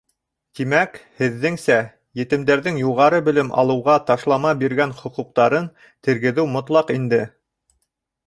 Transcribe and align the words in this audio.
—Тимәк, 0.59 0.95
һеҙҙеңсә, 1.19 1.75
етемдәрҙең 2.21 2.79
юғары 2.83 3.19
белем 3.27 3.53
алыуға 3.63 3.97
ташлама 4.09 4.53
биргән 4.63 4.95
хоҡуҡтарын 5.01 5.67
тергеҙеү 6.09 6.47
мотлаҡ 6.57 6.93
инде? 6.97 7.21